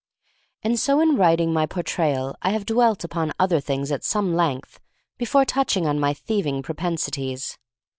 [0.63, 4.79] And so in writing my Portrayal I have dwelt upon other things at some length
[5.19, 7.55] before touching on my thieving propensities.